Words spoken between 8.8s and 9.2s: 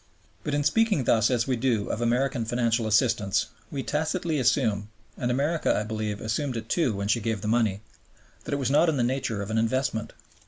in the